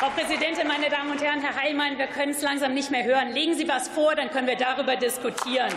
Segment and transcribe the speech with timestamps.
[0.00, 3.32] Frau Präsidentin, meine Damen und Herren, Herr Heilmann, wir können es langsam nicht mehr hören.
[3.34, 5.68] Legen Sie was vor, dann können wir darüber diskutieren.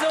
[0.00, 0.08] So.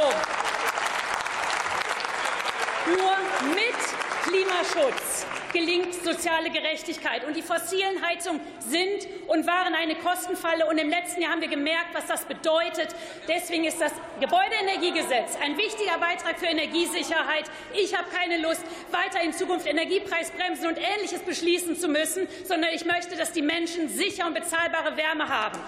[2.89, 3.17] Nur
[3.53, 3.75] mit
[4.23, 7.25] Klimaschutz gelingt soziale Gerechtigkeit.
[7.25, 10.65] Und die fossilen Heizungen sind und waren eine Kostenfalle.
[10.67, 12.89] Und im letzten Jahr haben wir gemerkt, was das bedeutet.
[13.27, 17.45] Deswegen ist das Gebäudeenergiegesetz ein wichtiger Beitrag für Energiesicherheit.
[17.73, 22.85] Ich habe keine Lust, weiter in Zukunft Energiepreisbremsen und Ähnliches beschließen zu müssen, sondern ich
[22.85, 25.59] möchte, dass die Menschen sicher und bezahlbare Wärme haben.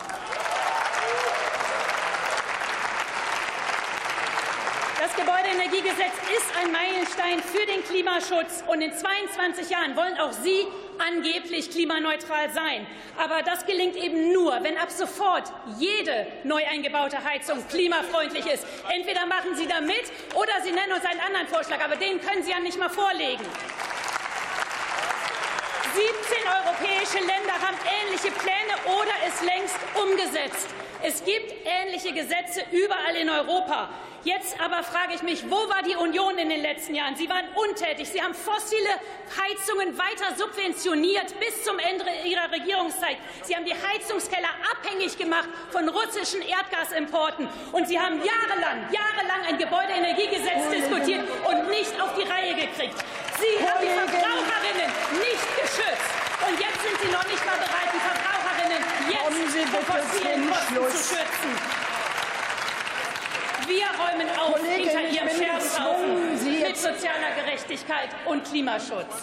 [5.11, 8.63] Das Gebäudeenergiegesetz ist ein Meilenstein für den Klimaschutz.
[8.67, 10.65] Und in 22 Jahren wollen auch Sie
[11.05, 12.87] angeblich klimaneutral sein.
[13.17, 18.65] Aber das gelingt eben nur, wenn ab sofort jede neu eingebaute Heizung klimafreundlich ist.
[18.89, 20.03] Entweder machen Sie da mit
[20.33, 21.83] oder Sie nennen uns einen anderen Vorschlag.
[21.83, 23.43] Aber den können Sie ja nicht mal vorlegen.
[25.93, 26.07] 17
[26.47, 30.69] europäische Länder haben ähnliche Pläne oder es längst umgesetzt.
[31.03, 33.89] Es gibt ähnliche Gesetze überall in Europa.
[34.23, 37.15] Jetzt aber frage ich mich, wo war die Union in den letzten Jahren?
[37.15, 38.07] Sie waren untätig.
[38.07, 38.89] Sie haben fossile
[39.33, 43.17] Heizungen weiter subventioniert bis zum Ende Ihrer Regierungszeit.
[43.41, 47.49] Sie haben die Heizungskeller abhängig gemacht von russischen Erdgasimporten.
[47.71, 53.01] Und Sie haben jahrelang, jahrelang ein Gebäudeenergiegesetz diskutiert und nicht auf die Reihe gekriegt.
[53.41, 56.13] Sie haben die Verbraucherinnen nicht geschützt.
[56.45, 61.15] Und jetzt sind Sie noch nicht mal bereit, die Verbraucherinnen jetzt vor fossilen Kosten zu
[61.15, 61.80] schützen.
[63.67, 69.21] Wir räumen auf Kollegin, hinter Ihrem Scherzhaufen mit sozialer Gerechtigkeit und Klimaschutz.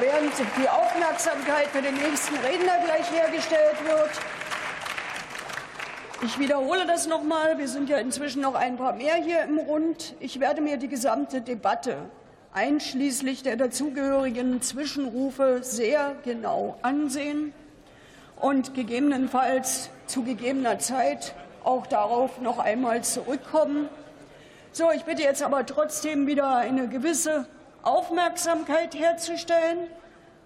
[0.00, 4.10] Während die Aufmerksamkeit für den nächsten Redner gleich hergestellt wird.
[6.22, 7.58] Ich wiederhole das noch mal.
[7.58, 10.14] Wir sind ja inzwischen noch ein paar mehr hier im Rund.
[10.20, 11.96] Ich werde mir die gesamte Debatte
[12.54, 17.52] einschließlich der dazugehörigen Zwischenrufe sehr genau ansehen
[18.40, 23.88] und gegebenenfalls zu gegebener Zeit auch darauf noch einmal zurückkommen.
[24.72, 27.46] So, ich bitte jetzt aber trotzdem wieder eine gewisse
[27.86, 29.78] Aufmerksamkeit herzustellen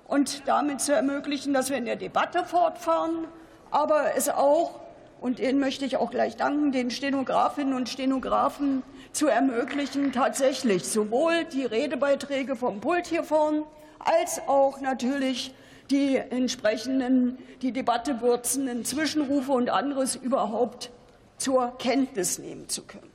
[0.06, 3.26] und damit zu ermöglichen, dass wir in der Debatte fortfahren,
[3.70, 4.80] aber es auch,
[5.20, 8.82] und denen möchte ich auch gleich danken, den Stenografinnen und Stenografen
[9.12, 13.64] zu ermöglichen, tatsächlich sowohl die Redebeiträge vom Pult hier vorn
[13.98, 15.54] als auch natürlich
[15.90, 20.90] die entsprechenden, die Debatte würzenden Zwischenrufe und anderes überhaupt
[21.38, 23.10] zur Kenntnis nehmen zu können.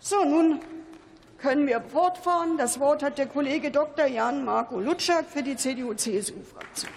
[0.00, 0.60] So, nun
[1.38, 2.58] können wir fortfahren.
[2.58, 4.06] Das Wort hat der Kollege Dr.
[4.06, 6.90] Jan Marco Lutschak für die CDU-CSU-Fraktion.